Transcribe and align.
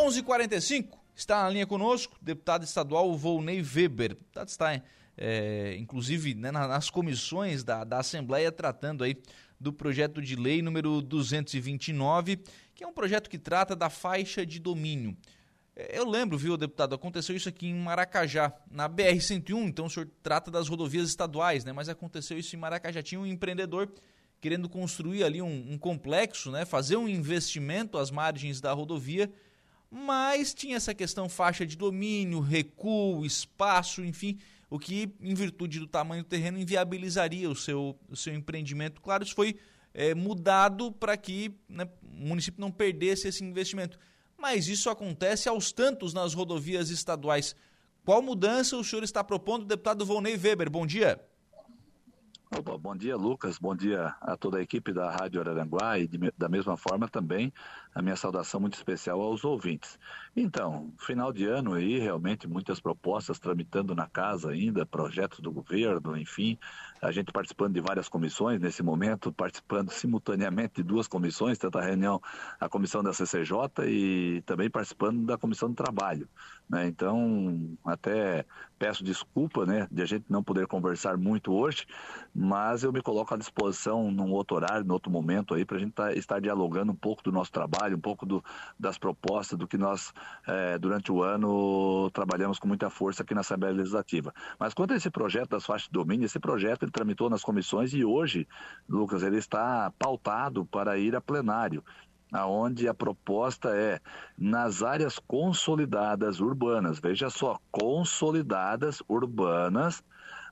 11:45 0.00 0.98
está 1.14 1.42
na 1.42 1.50
linha 1.50 1.66
conosco 1.66 2.16
deputado 2.22 2.64
estadual 2.64 3.14
Volney 3.14 3.62
Weber. 3.62 4.10
Deputado 4.10 4.48
está, 4.48 4.82
é, 5.16 5.76
inclusive, 5.78 6.34
né, 6.34 6.50
nas 6.50 6.88
comissões 6.88 7.62
da, 7.62 7.84
da 7.84 7.98
Assembleia 7.98 8.50
tratando 8.50 9.04
aí 9.04 9.16
do 9.60 9.72
projeto 9.72 10.22
de 10.22 10.36
lei 10.36 10.62
número 10.62 11.02
229, 11.02 12.38
que 12.74 12.82
é 12.82 12.86
um 12.86 12.92
projeto 12.94 13.28
que 13.28 13.38
trata 13.38 13.76
da 13.76 13.90
faixa 13.90 14.46
de 14.46 14.58
domínio. 14.58 15.14
É, 15.76 15.98
eu 15.98 16.08
lembro, 16.08 16.38
viu, 16.38 16.56
deputado, 16.56 16.94
aconteceu 16.94 17.36
isso 17.36 17.50
aqui 17.50 17.68
em 17.68 17.74
Maracajá, 17.74 18.50
na 18.70 18.88
BR-101, 18.88 19.66
então 19.66 19.84
o 19.84 19.90
senhor 19.90 20.08
trata 20.22 20.50
das 20.50 20.66
rodovias 20.66 21.10
estaduais, 21.10 21.62
né? 21.62 21.72
Mas 21.74 21.90
aconteceu 21.90 22.38
isso 22.38 22.56
em 22.56 22.58
Maracajá. 22.58 23.02
Tinha 23.02 23.20
um 23.20 23.26
empreendedor 23.26 23.92
querendo 24.40 24.66
construir 24.66 25.24
ali 25.24 25.42
um, 25.42 25.72
um 25.72 25.76
complexo, 25.76 26.50
né? 26.50 26.64
Fazer 26.64 26.96
um 26.96 27.06
investimento 27.06 27.98
às 27.98 28.10
margens 28.10 28.62
da 28.62 28.72
rodovia, 28.72 29.30
mas 29.90 30.54
tinha 30.54 30.76
essa 30.76 30.94
questão 30.94 31.28
faixa 31.28 31.66
de 31.66 31.76
domínio, 31.76 32.40
recuo, 32.40 33.24
espaço, 33.26 34.04
enfim, 34.04 34.38
o 34.68 34.78
que, 34.78 35.12
em 35.20 35.34
virtude 35.34 35.80
do 35.80 35.86
tamanho 35.86 36.22
do 36.22 36.28
terreno, 36.28 36.58
inviabilizaria 36.58 37.50
o 37.50 37.56
seu, 37.56 37.98
o 38.08 38.16
seu 38.16 38.34
empreendimento. 38.34 39.00
Claro, 39.00 39.24
isso 39.24 39.34
foi 39.34 39.56
é, 39.92 40.14
mudado 40.14 40.92
para 40.92 41.16
que 41.16 41.52
né, 41.68 41.88
o 42.02 42.26
município 42.28 42.60
não 42.60 42.70
perdesse 42.70 43.26
esse 43.26 43.42
investimento 43.42 43.98
mas 44.40 44.68
isso 44.68 44.88
acontece 44.88 45.48
aos 45.48 45.70
tantos 45.70 46.14
nas 46.14 46.32
rodovias 46.32 46.88
estaduais. 46.88 47.54
Qual 48.04 48.22
mudança 48.22 48.76
o 48.76 48.82
senhor 48.82 49.04
está 49.04 49.22
propondo, 49.22 49.66
deputado 49.66 50.06
Volney 50.06 50.36
Weber? 50.36 50.70
Bom 50.70 50.86
dia. 50.86 51.20
Bom 52.52 52.96
dia, 52.96 53.16
Lucas. 53.16 53.58
Bom 53.58 53.76
dia 53.76 54.12
a 54.20 54.36
toda 54.36 54.58
a 54.58 54.60
equipe 54.60 54.92
da 54.92 55.08
Rádio 55.08 55.40
Araranguá 55.40 56.00
e 56.00 56.08
de, 56.08 56.18
da 56.36 56.48
mesma 56.48 56.76
forma 56.76 57.08
também 57.08 57.52
a 57.94 58.02
minha 58.02 58.16
saudação 58.16 58.58
muito 58.58 58.74
especial 58.74 59.20
aos 59.20 59.44
ouvintes. 59.44 59.96
Então, 60.34 60.92
final 60.98 61.32
de 61.32 61.46
ano 61.46 61.74
aí, 61.74 62.00
realmente 62.00 62.48
muitas 62.48 62.80
propostas 62.80 63.38
tramitando 63.38 63.94
na 63.94 64.08
casa 64.08 64.50
ainda, 64.50 64.84
projetos 64.84 65.38
do 65.38 65.52
governo, 65.52 66.16
enfim, 66.16 66.58
a 67.00 67.12
gente 67.12 67.32
participando 67.32 67.74
de 67.74 67.80
várias 67.80 68.08
comissões 68.08 68.60
nesse 68.60 68.82
momento, 68.82 69.32
participando 69.32 69.90
simultaneamente 69.90 70.74
de 70.76 70.82
duas 70.82 71.06
comissões, 71.06 71.56
tanto 71.56 71.78
a 71.78 71.82
reunião, 71.82 72.20
a 72.58 72.68
comissão 72.68 73.00
da 73.00 73.12
CCJ 73.12 73.86
e 73.86 74.42
também 74.44 74.68
participando 74.68 75.24
da 75.24 75.38
comissão 75.38 75.68
do 75.68 75.74
trabalho. 75.76 76.28
Né? 76.68 76.86
Então, 76.86 77.76
até 77.84 78.44
peço 78.78 79.02
desculpa 79.04 79.66
né, 79.66 79.88
de 79.90 80.02
a 80.02 80.06
gente 80.06 80.26
não 80.28 80.42
poder 80.42 80.66
conversar 80.66 81.16
muito 81.16 81.52
hoje, 81.52 81.86
mas 82.42 82.82
eu 82.82 82.90
me 82.90 83.02
coloco 83.02 83.34
à 83.34 83.36
disposição 83.36 84.10
num 84.10 84.32
outro 84.32 84.56
horário, 84.56 84.82
num 84.82 84.94
outro 84.94 85.12
momento 85.12 85.52
aí, 85.52 85.62
para 85.62 85.76
a 85.76 85.80
gente 85.80 85.92
tá, 85.92 86.10
estar 86.14 86.40
dialogando 86.40 86.90
um 86.90 86.96
pouco 86.96 87.22
do 87.22 87.30
nosso 87.30 87.52
trabalho, 87.52 87.98
um 87.98 88.00
pouco 88.00 88.24
do, 88.24 88.42
das 88.78 88.96
propostas, 88.96 89.58
do 89.58 89.68
que 89.68 89.76
nós, 89.76 90.10
é, 90.48 90.78
durante 90.78 91.12
o 91.12 91.22
ano, 91.22 92.10
trabalhamos 92.12 92.58
com 92.58 92.66
muita 92.66 92.88
força 92.88 93.22
aqui 93.22 93.34
na 93.34 93.42
Assembleia 93.42 93.74
Legislativa. 93.74 94.32
Mas 94.58 94.72
quanto 94.72 94.94
a 94.94 94.96
esse 94.96 95.10
projeto 95.10 95.50
das 95.50 95.66
faixas 95.66 95.88
de 95.88 95.92
domínio, 95.92 96.24
esse 96.24 96.40
projeto 96.40 96.84
ele 96.84 96.90
tramitou 96.90 97.28
nas 97.28 97.42
comissões 97.42 97.92
e 97.92 98.06
hoje, 98.06 98.48
Lucas, 98.88 99.22
ele 99.22 99.36
está 99.36 99.92
pautado 99.98 100.64
para 100.64 100.96
ir 100.96 101.14
a 101.14 101.20
plenário 101.20 101.84
aonde 102.32 102.88
a 102.88 102.94
proposta 102.94 103.76
é 103.76 104.00
nas 104.38 104.82
áreas 104.82 105.18
consolidadas 105.18 106.40
urbanas, 106.40 107.00
veja 107.00 107.28
só, 107.28 107.58
consolidadas 107.72 109.02
urbanas, 109.08 110.02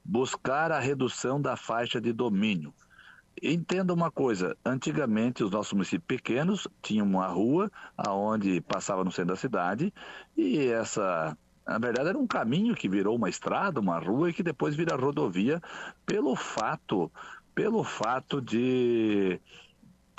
buscar 0.04 0.72
a 0.72 0.78
redução 0.78 1.40
da 1.40 1.56
faixa 1.56 2.00
de 2.00 2.12
domínio. 2.12 2.72
Entenda 3.42 3.94
uma 3.94 4.10
coisa, 4.10 4.56
antigamente 4.64 5.44
os 5.44 5.50
nossos 5.50 5.72
municípios 5.72 6.06
pequenos 6.06 6.66
tinham 6.82 7.06
uma 7.06 7.28
rua 7.28 7.70
aonde 7.96 8.60
passava 8.62 9.04
no 9.04 9.12
centro 9.12 9.34
da 9.34 9.36
cidade 9.36 9.92
e 10.36 10.66
essa 10.66 11.36
na 11.64 11.78
verdade 11.78 12.08
era 12.08 12.18
um 12.18 12.26
caminho 12.26 12.74
que 12.74 12.88
virou 12.88 13.14
uma 13.14 13.28
estrada, 13.28 13.78
uma 13.78 13.98
rua 13.98 14.30
e 14.30 14.32
que 14.32 14.42
depois 14.42 14.74
vira 14.74 14.96
rodovia 14.96 15.60
pelo 16.04 16.34
fato, 16.34 17.12
pelo 17.54 17.84
fato 17.84 18.40
de 18.40 19.40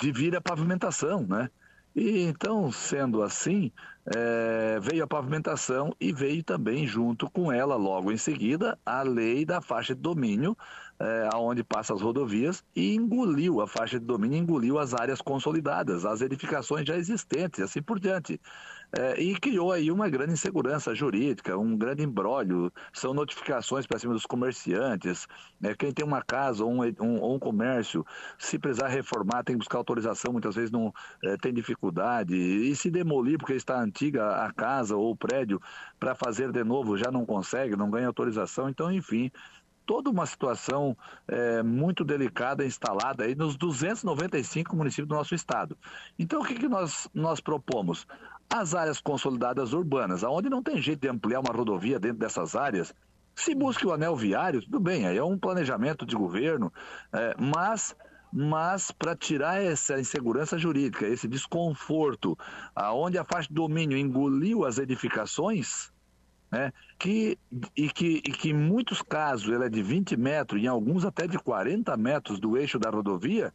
de 0.00 0.12
vir 0.12 0.34
a 0.34 0.40
pavimentação, 0.40 1.26
né? 1.26 1.50
E 1.94 2.22
então, 2.22 2.70
sendo 2.70 3.22
assim, 3.22 3.72
é, 4.06 4.78
veio 4.80 5.02
a 5.02 5.06
pavimentação 5.06 5.92
e 6.00 6.12
veio 6.12 6.42
também 6.42 6.86
junto 6.86 7.28
com 7.28 7.50
ela, 7.50 7.74
logo 7.74 8.12
em 8.12 8.16
seguida, 8.16 8.78
a 8.86 9.02
lei 9.02 9.44
da 9.44 9.60
faixa 9.60 9.94
de 9.94 10.00
domínio, 10.00 10.56
é, 11.00 11.28
aonde 11.32 11.64
passa 11.64 11.92
as 11.92 12.00
rodovias 12.00 12.62
e 12.76 12.94
engoliu 12.94 13.60
a 13.60 13.66
faixa 13.66 13.98
de 13.98 14.06
domínio, 14.06 14.38
engoliu 14.38 14.78
as 14.78 14.94
áreas 14.94 15.20
consolidadas, 15.20 16.04
as 16.04 16.20
edificações 16.20 16.86
já 16.86 16.96
existentes, 16.96 17.60
assim 17.60 17.82
por 17.82 17.98
diante 17.98 18.40
é, 18.92 19.20
e 19.20 19.38
criou 19.38 19.72
aí 19.72 19.90
uma 19.90 20.08
grande 20.08 20.32
insegurança 20.32 20.94
jurídica, 20.94 21.56
um 21.56 21.76
grande 21.76 22.02
embrólio, 22.02 22.72
são 22.92 23.14
notificações 23.14 23.86
para 23.86 23.98
cima 23.98 24.12
dos 24.12 24.26
comerciantes, 24.26 25.28
né? 25.60 25.74
quem 25.74 25.92
tem 25.92 26.04
uma 26.04 26.22
casa 26.22 26.64
ou 26.64 26.72
um, 26.72 26.82
um, 27.00 27.20
ou 27.20 27.36
um, 27.36 27.38
comércio, 27.38 28.04
se 28.38 28.58
precisar 28.58 28.88
reformar, 28.88 29.44
tem 29.44 29.54
que 29.54 29.60
buscar 29.60 29.78
autorização, 29.78 30.32
muitas 30.32 30.56
vezes 30.56 30.70
não 30.70 30.92
é, 31.22 31.36
tem 31.36 31.54
dificuldade, 31.54 32.34
e 32.34 32.74
se 32.74 32.90
demolir 32.90 33.38
porque 33.38 33.54
está 33.54 33.80
antiga 33.80 34.44
a 34.44 34.52
casa 34.52 34.96
ou 34.96 35.12
o 35.12 35.16
prédio, 35.16 35.60
para 35.98 36.14
fazer 36.14 36.50
de 36.50 36.64
novo 36.64 36.96
já 36.96 37.10
não 37.10 37.24
consegue, 37.24 37.76
não 37.76 37.90
ganha 37.90 38.08
autorização, 38.08 38.68
então 38.68 38.90
enfim, 38.90 39.30
toda 39.86 40.10
uma 40.10 40.26
situação 40.26 40.96
é, 41.26 41.62
muito 41.62 42.04
delicada 42.04 42.64
instalada 42.64 43.24
aí 43.24 43.34
nos 43.34 43.56
295 43.56 44.74
municípios 44.76 45.08
do 45.08 45.14
nosso 45.14 45.34
estado. 45.34 45.76
Então, 46.18 46.40
o 46.40 46.44
que, 46.44 46.54
que 46.54 46.68
nós, 46.68 47.08
nós 47.12 47.40
propomos? 47.40 48.06
As 48.48 48.74
áreas 48.74 49.00
consolidadas 49.00 49.72
urbanas, 49.72 50.24
aonde 50.24 50.48
não 50.48 50.62
tem 50.62 50.80
jeito 50.80 51.00
de 51.00 51.08
ampliar 51.08 51.40
uma 51.40 51.54
rodovia 51.54 51.98
dentro 51.98 52.18
dessas 52.18 52.56
áreas, 52.56 52.94
se 53.34 53.54
busca 53.54 53.86
o 53.86 53.92
anel 53.92 54.16
viário, 54.16 54.60
tudo 54.60 54.80
bem, 54.80 55.06
aí 55.06 55.16
é 55.16 55.24
um 55.24 55.38
planejamento 55.38 56.04
de 56.04 56.16
governo, 56.16 56.72
é, 57.12 57.34
mas 57.38 57.94
mas 58.32 58.92
para 58.92 59.16
tirar 59.16 59.60
essa 59.60 59.98
insegurança 59.98 60.56
jurídica, 60.56 61.06
esse 61.06 61.26
desconforto, 61.26 62.38
aonde 62.74 63.18
a 63.18 63.24
faixa 63.24 63.48
de 63.48 63.54
domínio 63.54 63.98
engoliu 63.98 64.64
as 64.64 64.78
edificações, 64.78 65.90
né, 66.50 66.72
que, 66.98 67.38
e, 67.76 67.88
que, 67.88 68.16
e 68.16 68.32
que 68.32 68.50
em 68.50 68.54
muitos 68.54 69.02
casos 69.02 69.52
ela 69.52 69.66
é 69.66 69.68
de 69.68 69.82
20 69.82 70.16
metros, 70.16 70.60
em 70.60 70.66
alguns 70.66 71.04
até 71.04 71.26
de 71.26 71.38
40 71.38 71.96
metros 71.96 72.40
do 72.40 72.56
eixo 72.56 72.78
da 72.78 72.90
rodovia, 72.90 73.52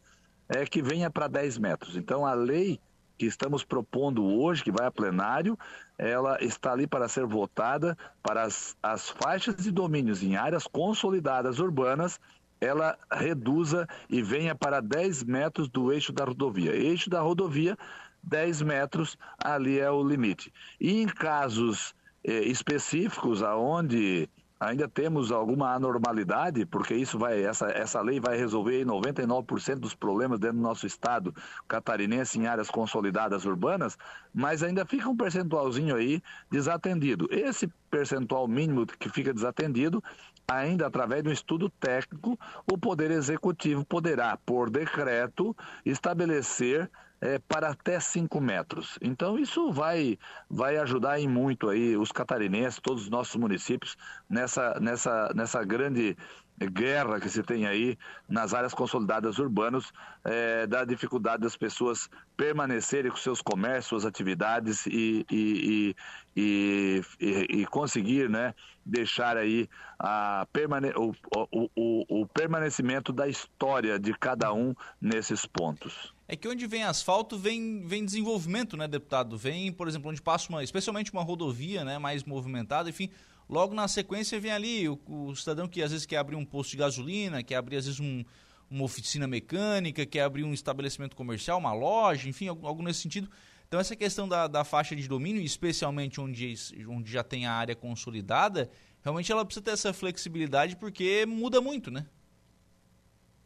é 0.48 0.64
que 0.64 0.80
venha 0.80 1.10
para 1.10 1.28
10 1.28 1.58
metros. 1.58 1.96
Então 1.96 2.24
a 2.24 2.34
lei 2.34 2.80
que 3.18 3.26
estamos 3.26 3.64
propondo 3.64 4.24
hoje, 4.24 4.62
que 4.62 4.70
vai 4.70 4.86
a 4.86 4.90
plenário, 4.90 5.58
ela 5.96 6.42
está 6.42 6.72
ali 6.72 6.86
para 6.86 7.08
ser 7.08 7.24
votada 7.24 7.96
para 8.22 8.42
as, 8.42 8.76
as 8.82 9.08
faixas 9.08 9.56
de 9.56 9.70
domínios 9.70 10.22
em 10.22 10.36
áreas 10.36 10.66
consolidadas 10.66 11.58
urbanas, 11.58 12.20
ela 12.60 12.96
reduza 13.10 13.86
e 14.08 14.22
venha 14.22 14.54
para 14.54 14.80
10 14.80 15.24
metros 15.24 15.68
do 15.68 15.92
eixo 15.92 16.12
da 16.12 16.24
rodovia. 16.24 16.74
Eixo 16.74 17.08
da 17.08 17.20
rodovia, 17.20 17.76
10 18.22 18.62
metros, 18.62 19.16
ali 19.38 19.78
é 19.78 19.90
o 19.90 20.06
limite. 20.06 20.52
E 20.80 21.00
em 21.02 21.06
casos 21.06 21.94
específicos, 22.26 23.42
aonde 23.42 24.28
ainda 24.58 24.88
temos 24.88 25.30
alguma 25.30 25.74
anormalidade, 25.74 26.64
porque 26.64 26.94
isso 26.94 27.18
vai, 27.18 27.42
essa, 27.42 27.68
essa 27.68 28.00
lei 28.00 28.18
vai 28.18 28.36
resolver 28.36 28.84
99% 28.84 29.76
dos 29.76 29.94
problemas 29.94 30.38
dentro 30.40 30.56
do 30.56 30.62
nosso 30.62 30.86
estado 30.86 31.34
catarinense 31.68 32.38
em 32.38 32.46
áreas 32.46 32.70
consolidadas 32.70 33.44
urbanas, 33.44 33.98
mas 34.34 34.62
ainda 34.62 34.84
fica 34.86 35.08
um 35.08 35.16
percentualzinho 35.16 35.94
aí 35.94 36.22
desatendido. 36.50 37.28
Esse 37.30 37.68
percentual 37.90 38.48
mínimo 38.48 38.86
que 38.86 39.10
fica 39.10 39.32
desatendido, 39.32 40.02
ainda 40.48 40.86
através 40.86 41.22
de 41.22 41.28
um 41.28 41.32
estudo 41.32 41.68
técnico, 41.68 42.38
o 42.70 42.78
Poder 42.78 43.10
Executivo 43.10 43.84
poderá, 43.84 44.38
por 44.38 44.70
decreto, 44.70 45.54
estabelecer 45.84 46.90
é, 47.20 47.38
para 47.38 47.70
até 47.70 47.98
5 47.98 48.40
metros. 48.40 48.98
Então 49.00 49.38
isso 49.38 49.70
vai, 49.72 50.18
vai 50.48 50.76
ajudar 50.78 51.18
em 51.18 51.28
muito 51.28 51.68
aí 51.68 51.96
os 51.96 52.12
catarinenses, 52.12 52.80
todos 52.80 53.04
os 53.04 53.10
nossos 53.10 53.36
municípios, 53.36 53.96
nessa, 54.28 54.78
nessa, 54.80 55.32
nessa 55.34 55.64
grande 55.64 56.16
guerra 56.64 57.20
que 57.20 57.28
se 57.28 57.42
tem 57.42 57.66
aí 57.66 57.98
nas 58.28 58.54
áreas 58.54 58.72
consolidadas 58.72 59.38
urbanas, 59.38 59.92
é, 60.24 60.66
da 60.66 60.84
dificuldade 60.84 61.42
das 61.42 61.56
pessoas 61.56 62.08
permanecerem 62.36 63.10
com 63.10 63.16
seus 63.16 63.42
comércios, 63.42 63.86
suas 63.86 64.04
atividades 64.06 64.86
e, 64.86 65.26
e, 65.30 65.96
e, 66.36 67.02
e, 67.20 67.66
conseguir 67.66 68.28
né, 68.28 68.54
deixar 68.84 69.36
aí 69.36 69.68
a 69.98 70.46
permane 70.52 70.90
o, 70.96 71.12
o, 71.34 71.70
o, 71.76 72.22
o 72.22 72.26
permanecimento 72.26 73.12
da 73.12 73.28
história 73.28 73.98
de 73.98 74.12
cada 74.14 74.52
um 74.52 74.74
nesses 75.00 75.44
pontos. 75.44 76.14
É 76.28 76.34
que 76.34 76.48
onde 76.48 76.66
vem 76.66 76.82
asfalto 76.82 77.38
vem, 77.38 77.86
vem 77.86 78.04
desenvolvimento, 78.04 78.76
né, 78.76 78.88
deputado? 78.88 79.38
Vem, 79.38 79.72
por 79.72 79.86
exemplo, 79.86 80.10
onde 80.10 80.20
passa 80.20 80.48
uma, 80.48 80.62
especialmente 80.62 81.12
uma 81.12 81.22
rodovia, 81.22 81.84
né, 81.84 81.98
mais 81.98 82.24
movimentada, 82.24 82.90
enfim, 82.90 83.10
logo 83.48 83.74
na 83.74 83.88
sequência 83.88 84.38
vem 84.40 84.50
ali 84.50 84.88
o, 84.88 84.98
o 85.06 85.36
cidadão 85.36 85.68
que 85.68 85.82
às 85.82 85.90
vezes 85.90 86.06
quer 86.06 86.18
abrir 86.18 86.36
um 86.36 86.44
posto 86.44 86.72
de 86.72 86.76
gasolina, 86.78 87.42
quer 87.42 87.56
abrir 87.56 87.76
às 87.76 87.86
vezes 87.86 88.00
um, 88.00 88.24
uma 88.70 88.84
oficina 88.84 89.26
mecânica, 89.26 90.04
quer 90.04 90.22
abrir 90.22 90.44
um 90.44 90.52
estabelecimento 90.52 91.16
comercial, 91.16 91.58
uma 91.58 91.72
loja, 91.72 92.28
enfim, 92.28 92.48
algo, 92.48 92.66
algo 92.66 92.82
nesse 92.82 93.00
sentido. 93.00 93.30
Então 93.68 93.80
essa 93.80 93.96
questão 93.96 94.28
da, 94.28 94.46
da 94.46 94.64
faixa 94.64 94.94
de 94.94 95.08
domínio, 95.08 95.42
especialmente 95.42 96.20
onde, 96.20 96.54
onde 96.88 97.10
já 97.10 97.22
tem 97.24 97.46
a 97.46 97.52
área 97.52 97.74
consolidada, 97.74 98.70
realmente 99.02 99.30
ela 99.30 99.44
precisa 99.44 99.64
ter 99.64 99.72
essa 99.72 99.92
flexibilidade 99.92 100.76
porque 100.76 101.26
muda 101.26 101.60
muito, 101.60 101.90
né? 101.90 102.06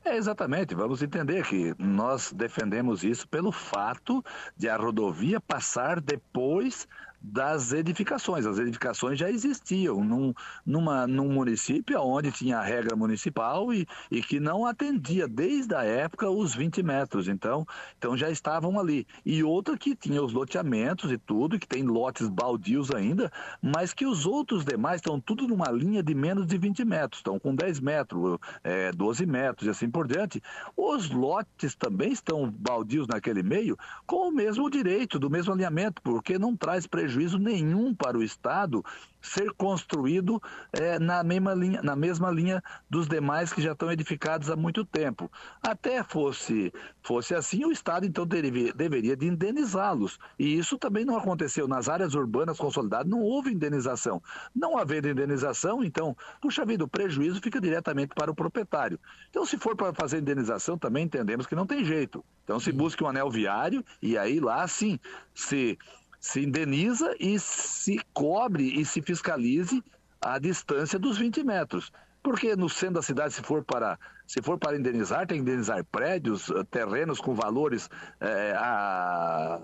É, 0.05 0.17
exatamente. 0.17 0.75
Vamos 0.75 1.03
entender 1.03 1.45
que 1.47 1.75
nós 1.79 2.33
defendemos 2.33 3.05
isso 3.05 3.29
pelo 3.29 3.53
fato 3.53 4.25
de 4.57 4.69
a 4.69 4.77
rodovia 4.77 5.41
passar 5.41 6.01
depois 6.01 6.89
das 7.21 7.73
edificações. 7.73 8.47
As 8.47 8.59
edificações 8.59 9.19
já 9.19 9.31
existiam 9.31 10.03
num, 10.03 10.33
numa, 10.65 11.07
num 11.07 11.31
município 11.31 12.01
onde 12.01 12.33
tinha 12.33 12.59
a 12.59 12.63
regra 12.63 12.97
municipal 12.97 13.73
e, 13.73 13.87
e 14.11 14.23
que 14.23 14.41
não 14.41 14.65
atendia 14.65 15.29
desde 15.29 15.75
a 15.75 15.85
época 15.85 16.31
os 16.31 16.55
20 16.55 16.83
metros. 16.83 17.29
Então, 17.29 17.67
então 17.99 18.17
já 18.17 18.31
estavam 18.31 18.81
ali. 18.81 19.07
E 19.25 19.45
outra 19.45 19.77
que 19.77 19.95
tinha 19.95 20.23
os 20.23 20.33
loteamentos 20.33 21.13
e 21.13 21.19
tudo, 21.19 21.59
que 21.59 21.69
tem 21.69 21.83
lotes 21.83 22.29
baldios 22.29 22.91
ainda, 22.91 23.31
mas 23.61 23.93
que 23.93 24.07
os 24.07 24.25
outros 24.25 24.65
demais 24.65 24.97
estão 24.97 25.21
tudo 25.21 25.47
numa 25.47 25.71
linha 25.71 26.03
de 26.03 26.15
menos 26.15 26.47
de 26.47 26.57
20 26.57 26.85
metros, 26.85 27.19
estão 27.21 27.39
com 27.39 27.55
10 27.55 27.81
metros, 27.81 28.39
é, 28.65 28.93
12 28.93 29.27
metros 29.27 29.67
e 29.67 29.71
assim 29.71 29.91
por 29.91 30.07
diante. 30.07 30.43
Os 30.77 31.11
lotes 31.11 31.75
também 31.75 32.13
estão 32.13 32.51
baldios 32.51 33.07
naquele 33.07 33.43
meio 33.43 33.77
com 34.07 34.29
o 34.29 34.33
mesmo 34.33 34.71
direito, 34.71 35.19
do 35.19 35.29
mesmo 35.29 35.53
alinhamento, 35.53 36.01
porque 36.03 36.39
não 36.39 36.57
traz 36.57 36.87
prejuízo 36.87 37.10
prejuízo 37.11 37.39
nenhum 37.39 37.93
para 37.93 38.17
o 38.17 38.23
Estado 38.23 38.85
ser 39.21 39.53
construído 39.53 40.41
é, 40.73 40.99
na, 40.99 41.23
mesma 41.23 41.53
linha, 41.53 41.83
na 41.83 41.95
mesma 41.95 42.31
linha 42.31 42.63
dos 42.89 43.07
demais 43.07 43.53
que 43.53 43.61
já 43.61 43.73
estão 43.73 43.91
edificados 43.91 44.49
há 44.49 44.57
muito 44.57 44.85
tempo. 44.85 45.31
Até 45.61 46.03
fosse, 46.03 46.73
fosse 47.03 47.35
assim, 47.35 47.65
o 47.65 47.73
Estado 47.73 48.07
então 48.07 48.25
deveria, 48.25 48.73
deveria 48.73 49.17
de 49.17 49.27
indenizá-los. 49.27 50.19
E 50.39 50.57
isso 50.57 50.79
também 50.79 51.05
não 51.05 51.19
aconteceu. 51.19 51.69
Nas 51.69 51.89
áreas 51.89 52.15
urbanas 52.15 52.57
consolidadas 52.57 53.11
não 53.11 53.21
houve 53.21 53.53
indenização. 53.53 54.23
Não 54.55 54.79
havendo 54.79 55.09
indenização, 55.09 55.85
então, 55.85 56.17
puxa 56.41 56.65
vida, 56.65 56.85
o 56.85 56.89
prejuízo 56.89 57.41
fica 57.43 57.61
diretamente 57.61 58.15
para 58.15 58.31
o 58.31 58.35
proprietário. 58.35 58.99
Então, 59.29 59.45
se 59.45 59.59
for 59.59 59.77
para 59.77 59.93
fazer 59.93 60.19
indenização, 60.19 60.79
também 60.79 61.05
entendemos 61.05 61.47
que 61.47 61.55
não 61.55 61.67
tem 61.67 61.85
jeito. 61.85 62.25
Então, 62.45 62.59
se 62.59 62.73
busque 62.73 63.05
um 63.05 63.09
anel 63.09 63.31
viário 63.31 63.85
e 64.01 64.17
aí 64.17 64.41
lá 64.41 64.67
sim, 64.67 64.99
se 65.35 65.79
se 66.21 66.43
indeniza 66.43 67.17
e 67.19 67.39
se 67.41 67.99
cobre 68.13 68.79
e 68.79 68.85
se 68.85 69.01
fiscalize 69.01 69.83
a 70.21 70.39
distância 70.39 70.99
dos 70.99 71.17
20 71.17 71.43
metros. 71.43 71.91
Porque 72.23 72.55
no 72.55 72.69
centro 72.69 72.97
da 72.97 73.03
cidade, 73.03 73.33
se 73.33 73.43
for 73.43 73.65
para, 73.65 73.99
se 74.27 74.43
for 74.43 74.59
para 74.59 74.77
indenizar, 74.77 75.27
tem 75.27 75.39
que 75.39 75.43
indenizar 75.43 75.83
prédios, 75.85 76.51
eh, 76.51 76.65
terrenos 76.71 77.19
com 77.19 77.35
valores 77.35 77.89
é, 78.21 78.53
a, 78.55 79.59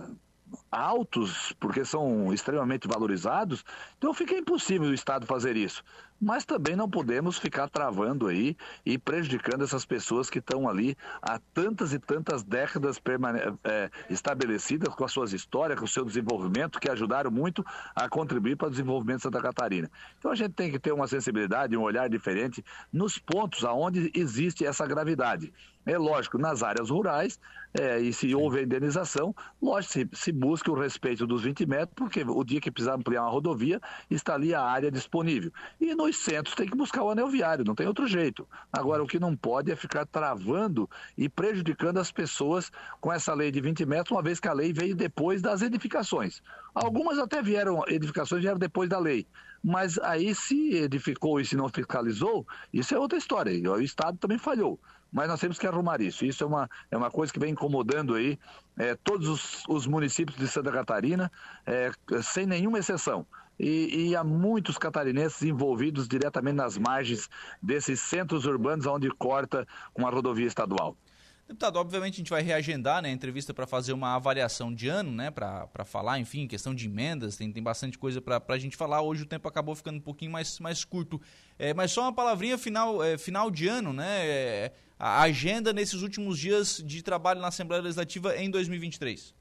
altos, 0.70 1.52
porque 1.60 1.84
são 1.84 2.32
extremamente 2.32 2.88
valorizados, 2.88 3.64
então 3.98 4.14
fica 4.14 4.34
impossível 4.34 4.88
o 4.88 4.94
Estado 4.94 5.26
fazer 5.26 5.56
isso 5.56 5.84
mas 6.20 6.44
também 6.44 6.74
não 6.74 6.88
podemos 6.88 7.38
ficar 7.38 7.68
travando 7.68 8.26
aí 8.26 8.56
e 8.84 8.98
prejudicando 8.98 9.62
essas 9.62 9.84
pessoas 9.84 10.30
que 10.30 10.38
estão 10.38 10.68
ali 10.68 10.96
há 11.20 11.38
tantas 11.52 11.92
e 11.92 11.98
tantas 11.98 12.42
décadas 12.42 13.00
é, 13.64 13.90
estabelecidas 14.08 14.94
com 14.94 15.04
as 15.04 15.12
suas 15.12 15.32
histórias, 15.32 15.78
com 15.78 15.84
o 15.84 15.88
seu 15.88 16.04
desenvolvimento, 16.04 16.80
que 16.80 16.90
ajudaram 16.90 17.30
muito 17.30 17.64
a 17.94 18.08
contribuir 18.08 18.56
para 18.56 18.68
o 18.68 18.70
desenvolvimento 18.70 19.18
de 19.18 19.22
Santa 19.24 19.40
Catarina. 19.40 19.90
Então 20.18 20.30
a 20.30 20.34
gente 20.34 20.52
tem 20.52 20.70
que 20.70 20.78
ter 20.78 20.92
uma 20.92 21.06
sensibilidade, 21.06 21.76
um 21.76 21.82
olhar 21.82 22.08
diferente 22.08 22.64
nos 22.92 23.18
pontos 23.18 23.64
aonde 23.64 24.10
existe 24.14 24.64
essa 24.64 24.86
gravidade. 24.86 25.52
É 25.86 25.96
lógico, 25.96 26.36
nas 26.36 26.64
áreas 26.64 26.90
rurais, 26.90 27.38
é, 27.72 28.00
e 28.00 28.12
se 28.12 28.34
houver 28.34 28.64
indenização, 28.64 29.32
lógico, 29.62 29.92
se, 29.92 30.08
se 30.12 30.32
busque 30.32 30.68
o 30.68 30.74
respeito 30.74 31.24
dos 31.26 31.42
20 31.42 31.64
metros, 31.64 31.92
porque 31.94 32.24
o 32.26 32.42
dia 32.42 32.60
que 32.60 32.72
precisar 32.72 32.94
ampliar 32.94 33.22
uma 33.22 33.30
rodovia, 33.30 33.80
está 34.10 34.34
ali 34.34 34.52
a 34.52 34.62
área 34.62 34.90
disponível. 34.90 35.52
E 35.80 35.94
no 35.94 36.05
200 36.06 36.54
tem 36.54 36.68
que 36.68 36.76
buscar 36.76 37.02
o 37.02 37.10
anel 37.10 37.28
viário, 37.28 37.64
não 37.64 37.74
tem 37.74 37.86
outro 37.86 38.06
jeito. 38.06 38.48
Agora, 38.72 39.02
o 39.02 39.06
que 39.06 39.18
não 39.18 39.36
pode 39.36 39.72
é 39.72 39.76
ficar 39.76 40.06
travando 40.06 40.88
e 41.18 41.28
prejudicando 41.28 41.98
as 41.98 42.12
pessoas 42.12 42.70
com 43.00 43.12
essa 43.12 43.34
lei 43.34 43.50
de 43.50 43.60
20 43.60 43.84
metros, 43.84 44.12
uma 44.12 44.22
vez 44.22 44.38
que 44.38 44.46
a 44.46 44.52
lei 44.52 44.72
veio 44.72 44.94
depois 44.94 45.42
das 45.42 45.62
edificações. 45.62 46.40
Algumas 46.74 47.18
até 47.18 47.42
vieram, 47.42 47.82
edificações 47.88 48.42
vieram 48.42 48.58
depois 48.58 48.88
da 48.88 48.98
lei, 48.98 49.26
mas 49.62 49.98
aí 49.98 50.32
se 50.34 50.74
edificou 50.74 51.40
e 51.40 51.44
se 51.44 51.56
não 51.56 51.68
fiscalizou, 51.68 52.46
isso 52.72 52.94
é 52.94 52.98
outra 52.98 53.18
história. 53.18 53.52
O 53.72 53.80
Estado 53.80 54.16
também 54.18 54.38
falhou. 54.38 54.78
Mas 55.12 55.28
nós 55.28 55.40
temos 55.40 55.58
que 55.58 55.66
arrumar 55.66 56.00
isso. 56.00 56.24
Isso 56.24 56.44
é 56.44 56.46
uma, 56.46 56.68
é 56.90 56.96
uma 56.96 57.10
coisa 57.10 57.32
que 57.32 57.38
vem 57.38 57.52
incomodando 57.52 58.14
aí 58.14 58.38
é, 58.76 58.94
todos 58.96 59.28
os, 59.28 59.64
os, 59.68 59.86
municípios 59.86 60.36
de 60.36 60.46
Santa 60.46 60.70
Catarina, 60.70 61.30
é, 61.64 61.90
sem 62.22 62.44
nenhuma 62.44 62.78
exceção. 62.78 63.26
E, 63.58 64.08
e, 64.08 64.16
há 64.16 64.22
muitos 64.22 64.76
catarinenses 64.76 65.42
envolvidos 65.42 66.06
diretamente 66.06 66.56
nas 66.56 66.76
margens 66.76 67.28
desses 67.62 68.00
centros 68.00 68.44
urbanos 68.44 68.86
onde 68.86 69.08
corta 69.10 69.66
com 69.94 70.06
a 70.06 70.10
rodovia 70.10 70.46
estadual. 70.46 70.96
Deputado, 71.48 71.76
obviamente 71.76 72.14
a 72.14 72.16
gente 72.16 72.30
vai 72.30 72.42
reagendar 72.42 73.00
né, 73.00 73.08
a 73.08 73.12
entrevista 73.12 73.54
para 73.54 73.68
fazer 73.68 73.92
uma 73.92 74.16
avaliação 74.16 74.74
de 74.74 74.88
ano, 74.88 75.12
né, 75.12 75.30
para 75.30 75.84
falar, 75.84 76.18
enfim, 76.18 76.48
questão 76.48 76.74
de 76.74 76.86
emendas, 76.86 77.36
tem, 77.36 77.52
tem 77.52 77.62
bastante 77.62 77.96
coisa 77.96 78.20
para 78.20 78.42
a 78.48 78.58
gente 78.58 78.76
falar. 78.76 79.00
Hoje 79.00 79.22
o 79.22 79.26
tempo 79.26 79.46
acabou 79.46 79.76
ficando 79.76 79.98
um 79.98 80.00
pouquinho 80.00 80.32
mais, 80.32 80.58
mais 80.58 80.84
curto. 80.84 81.20
É, 81.56 81.72
mas 81.72 81.92
só 81.92 82.02
uma 82.02 82.12
palavrinha 82.12 82.58
final, 82.58 83.00
é, 83.02 83.16
final 83.16 83.48
de 83.48 83.68
ano, 83.68 83.92
né? 83.92 84.26
É, 84.26 84.72
a 84.98 85.22
agenda 85.22 85.72
nesses 85.72 86.02
últimos 86.02 86.36
dias 86.36 86.82
de 86.84 87.00
trabalho 87.00 87.40
na 87.40 87.48
Assembleia 87.48 87.82
Legislativa 87.82 88.36
em 88.36 88.50
2023. 88.50 89.32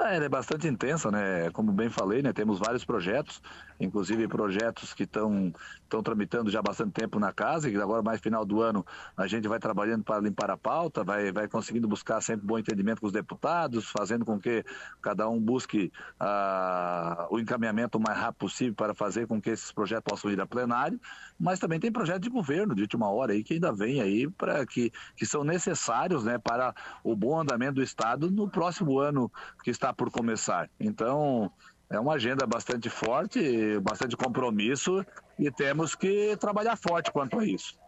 É, 0.00 0.14
ela 0.14 0.26
é 0.26 0.28
bastante 0.28 0.68
intensa, 0.68 1.10
né? 1.10 1.50
Como 1.50 1.72
bem 1.72 1.90
falei, 1.90 2.22
né? 2.22 2.32
Temos 2.32 2.58
vários 2.60 2.84
projetos 2.84 3.42
inclusive 3.80 4.26
projetos 4.26 4.92
que 4.92 5.04
estão 5.04 5.52
estão 5.82 6.02
tramitando 6.02 6.50
já 6.50 6.58
há 6.58 6.62
bastante 6.62 6.92
tempo 6.92 7.18
na 7.18 7.32
casa 7.32 7.70
e 7.70 7.76
agora 7.76 8.02
mais 8.02 8.20
final 8.20 8.44
do 8.44 8.60
ano 8.60 8.84
a 9.16 9.26
gente 9.26 9.48
vai 9.48 9.58
trabalhando 9.58 10.04
para 10.04 10.20
limpar 10.20 10.50
a 10.50 10.56
pauta, 10.56 11.02
vai, 11.02 11.32
vai 11.32 11.48
conseguindo 11.48 11.88
buscar 11.88 12.20
sempre 12.20 12.46
bom 12.46 12.58
entendimento 12.58 13.00
com 13.00 13.06
os 13.06 13.12
deputados, 13.12 13.90
fazendo 13.90 14.24
com 14.24 14.38
que 14.38 14.64
cada 15.00 15.28
um 15.28 15.40
busque 15.40 15.90
uh, 16.20 17.26
o 17.30 17.38
encaminhamento 17.38 17.96
o 17.96 18.00
mais 18.00 18.18
rápido 18.18 18.40
possível 18.40 18.74
para 18.74 18.94
fazer 18.94 19.26
com 19.26 19.40
que 19.40 19.50
esses 19.50 19.72
projetos 19.72 20.04
possam 20.04 20.30
ir 20.30 20.40
a 20.40 20.46
plenário, 20.46 21.00
mas 21.38 21.58
também 21.58 21.80
tem 21.80 21.90
projetos 21.90 22.22
de 22.22 22.28
governo 22.28 22.74
de 22.74 22.82
última 22.82 23.08
hora 23.08 23.32
aí 23.32 23.42
que 23.42 23.54
ainda 23.54 23.72
vem 23.72 24.00
aí 24.02 24.28
para 24.28 24.66
que, 24.66 24.92
que 25.16 25.24
são 25.24 25.42
necessários 25.42 26.24
né, 26.24 26.38
para 26.38 26.74
o 27.02 27.16
bom 27.16 27.40
andamento 27.40 27.74
do 27.74 27.82
Estado 27.82 28.30
no 28.30 28.48
próximo 28.48 28.98
ano 28.98 29.30
que 29.62 29.70
está 29.70 29.87
por 29.92 30.10
começar. 30.10 30.70
Então, 30.78 31.50
é 31.90 31.98
uma 31.98 32.14
agenda 32.14 32.46
bastante 32.46 32.90
forte, 32.90 33.78
bastante 33.80 34.16
compromisso 34.16 35.04
e 35.38 35.50
temos 35.50 35.94
que 35.94 36.36
trabalhar 36.36 36.76
forte 36.76 37.10
quanto 37.10 37.38
a 37.38 37.46
isso. 37.46 37.78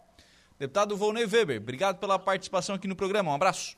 Deputado 0.57 0.95
Volney 0.95 1.25
Weber, 1.25 1.61
obrigado 1.61 1.99
pela 1.99 2.19
participação 2.19 2.75
aqui 2.75 2.87
no 2.87 2.95
programa. 2.95 3.31
Um 3.31 3.35
abraço. 3.35 3.75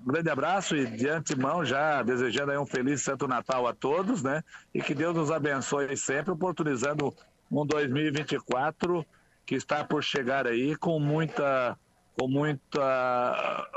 Um 0.00 0.12
grande 0.12 0.30
abraço 0.30 0.76
e 0.76 0.86
de 0.86 1.08
antemão 1.08 1.64
já 1.64 2.02
desejando 2.02 2.52
um 2.60 2.66
feliz 2.66 3.02
Santo 3.02 3.28
Natal 3.28 3.66
a 3.66 3.74
todos, 3.74 4.22
né? 4.22 4.42
E 4.72 4.80
que 4.80 4.94
Deus 4.94 5.14
nos 5.14 5.30
abençoe 5.30 5.96
sempre, 5.96 6.32
oportunizando 6.32 7.14
um 7.50 7.66
2024 7.66 9.04
que 9.44 9.54
está 9.54 9.84
por 9.84 10.02
chegar 10.02 10.46
aí 10.46 10.76
com 10.76 10.98
muita, 10.98 11.76
com 12.18 12.28
muita, 12.28 13.68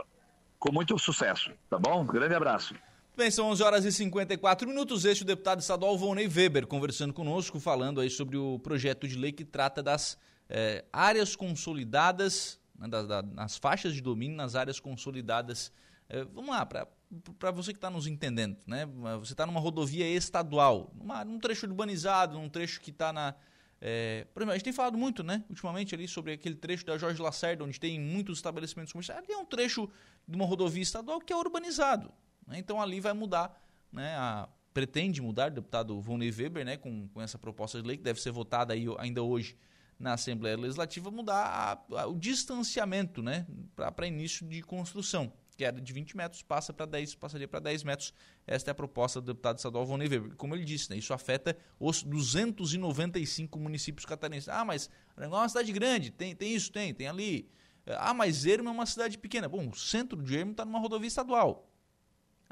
com 0.60 0.72
muito 0.72 0.98
sucesso, 0.98 1.52
tá 1.70 1.78
bom? 1.78 2.06
Grande 2.06 2.36
abraço. 2.36 2.76
Bem, 3.16 3.30
são 3.30 3.46
11 3.52 3.62
horas 3.62 3.86
e 3.86 3.92
54 3.92 4.68
minutos. 4.68 5.06
Este 5.06 5.22
é 5.22 5.24
o 5.24 5.28
deputado 5.28 5.60
estadual 5.60 5.96
Volney 5.96 6.28
Weber 6.28 6.66
conversando 6.66 7.14
conosco, 7.14 7.60
falando 7.60 8.02
aí 8.02 8.10
sobre 8.10 8.38
o 8.38 8.58
projeto 8.58 9.08
de 9.08 9.16
lei 9.16 9.32
que 9.32 9.46
trata 9.46 9.84
das 9.84 10.18
é, 10.50 10.84
áreas 10.92 11.36
consolidadas, 11.36 12.60
né, 12.76 12.88
das, 12.88 13.08
das, 13.08 13.24
nas 13.32 13.58
faixas 13.58 13.94
de 13.94 14.02
domínio, 14.02 14.36
nas 14.36 14.56
áreas 14.56 14.80
consolidadas. 14.80 15.72
É, 16.10 16.26
vamos 16.26 16.50
lá, 16.50 16.66
para 16.66 17.52
você 17.52 17.72
que 17.72 17.78
está 17.78 17.92
nos 17.92 18.08
entendendo, 18.08 18.58
né? 18.66 18.88
Você 19.20 19.34
está 19.34 19.46
numa 19.46 19.60
rodovia 19.60 20.08
estadual, 20.08 20.92
numa, 20.96 21.24
num 21.24 21.40
trecho 21.40 21.68
urbanizado, 21.68 22.40
num 22.40 22.50
trecho 22.50 22.82
que 22.82 22.90
está 22.90 23.14
na. 23.14 23.36
É, 23.80 24.26
por 24.34 24.40
exemplo, 24.40 24.54
a 24.54 24.58
gente 24.58 24.64
tem 24.64 24.74
falado 24.74 24.98
muito, 24.98 25.24
né, 25.24 25.44
ultimamente 25.52 25.94
ali 25.94 26.08
sobre 26.08 26.32
aquele 26.32 26.56
trecho 26.56 26.84
da 26.84 26.98
Jorge 26.98 27.22
Lacerda, 27.22 27.64
onde 27.64 27.80
tem 27.80 28.00
muitos 28.00 28.40
estabelecimentos 28.40 28.92
comerciais. 28.92 29.24
Ali 29.24 29.32
é 29.32 29.38
um 29.38 29.46
trecho 29.46 29.88
de 30.28 30.36
uma 30.36 30.48
rodovia 30.48 30.82
estadual 30.82 31.20
que 31.20 31.32
é 31.32 31.38
urbanizado. 31.38 32.12
Né? 32.48 32.60
Então 32.60 32.82
ali 32.82 33.00
vai 33.00 33.14
mudar, 33.14 33.62
né? 33.92 34.16
A, 34.16 34.48
pretende 34.74 35.22
mudar, 35.22 35.52
o 35.52 35.56
deputado 35.56 36.02
Volney 36.02 36.32
Weber, 36.32 36.66
né? 36.66 36.78
Com, 36.78 37.08
com 37.10 37.22
essa 37.22 37.38
proposta 37.38 37.82
de 37.82 37.88
lei 37.88 37.98
que 37.98 38.04
deve 38.04 38.22
ser 38.22 38.32
votada 38.32 38.74
aí 38.74 38.86
ainda 38.98 39.22
hoje 39.22 39.58
na 40.00 40.14
Assembleia 40.14 40.58
Legislativa, 40.58 41.10
mudar 41.12 41.46
a, 41.92 42.02
a, 42.02 42.08
o 42.08 42.16
distanciamento 42.16 43.22
né? 43.22 43.46
para 43.76 44.08
início 44.08 44.46
de 44.46 44.62
construção 44.62 45.32
que 45.56 45.64
era 45.64 45.80
de 45.80 45.94
20 45.94 46.18
metros, 46.18 46.42
passa 46.42 46.74
para 46.74 46.86
10, 46.86 47.16
passaria 47.16 47.48
para 47.48 47.60
10 47.60 47.84
metros. 47.84 48.14
Esta 48.46 48.72
é 48.72 48.74
a 48.74 48.76
proposta 48.76 49.22
do 49.22 49.28
deputado 49.28 49.58
estadual 49.58 49.86
Volney 49.86 50.08
Weber. 50.08 50.36
Como 50.36 50.56
ele 50.56 50.66
disse, 50.66 50.90
né, 50.90 50.98
isso 50.98 51.14
afeta 51.14 51.58
os 51.80 52.04
295 52.04 53.60
municípios 53.60 54.06
catarinenses. 54.06 54.50
Ah, 54.50 54.66
mas 54.66 54.90
é 55.18 55.28
uma 55.28 55.48
cidade 55.48 55.72
grande, 55.72 56.12
tem, 56.12 56.36
tem 56.36 56.54
isso, 56.54 56.72
tem, 56.72 56.94
tem 56.94 57.08
ali. 57.08 57.50
Ah, 57.86 58.14
mas 58.14 58.46
Ermo 58.46 58.70
é 58.70 58.72
uma 58.72 58.86
cidade 58.86 59.18
pequena. 59.18 59.48
Bom, 59.48 59.70
o 59.70 59.76
centro 59.76 60.22
de 60.22 60.38
Ermo 60.38 60.52
está 60.52 60.66
numa 60.66 60.80
rodovia 60.80 61.08
estadual. 61.08 61.70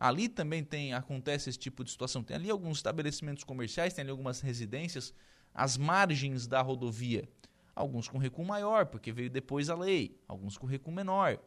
Ali 0.01 0.27
também 0.27 0.63
tem 0.63 0.95
acontece 0.95 1.47
esse 1.47 1.59
tipo 1.59 1.83
de 1.83 1.91
situação. 1.91 2.23
Tem 2.23 2.35
ali 2.35 2.49
alguns 2.49 2.79
estabelecimentos 2.79 3.43
comerciais, 3.43 3.93
tem 3.93 4.01
ali 4.01 4.09
algumas 4.09 4.41
residências 4.41 5.13
às 5.53 5.77
margens 5.77 6.47
da 6.47 6.59
rodovia. 6.59 7.29
Alguns 7.75 8.07
com 8.07 8.17
recuo 8.17 8.43
maior, 8.43 8.87
porque 8.87 9.11
veio 9.11 9.29
depois 9.29 9.69
a 9.69 9.75
lei, 9.75 10.19
alguns 10.27 10.57
com 10.57 10.65
recuo 10.65 10.91
menor. 10.91 11.37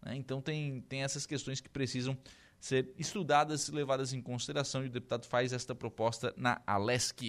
Né? 0.00 0.16
Então 0.16 0.40
tem, 0.40 0.80
tem 0.80 1.02
essas 1.02 1.26
questões 1.26 1.60
que 1.60 1.68
precisam 1.68 2.16
ser 2.58 2.94
estudadas 2.96 3.68
e 3.68 3.72
levadas 3.72 4.14
em 4.14 4.22
consideração, 4.22 4.82
e 4.82 4.86
o 4.86 4.90
deputado 4.90 5.26
faz 5.26 5.52
esta 5.52 5.74
proposta 5.74 6.32
na 6.34 6.62
Alesc. 6.66 7.20